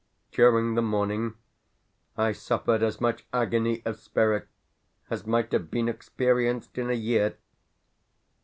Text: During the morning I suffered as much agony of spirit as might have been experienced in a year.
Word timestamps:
During 0.31 0.73
the 0.73 0.81
morning 0.81 1.35
I 2.17 2.31
suffered 2.31 2.81
as 2.81 2.99
much 2.99 3.27
agony 3.31 3.83
of 3.85 3.99
spirit 3.99 4.47
as 5.11 5.27
might 5.27 5.51
have 5.51 5.69
been 5.69 5.87
experienced 5.87 6.79
in 6.79 6.89
a 6.89 6.93
year. 6.95 7.37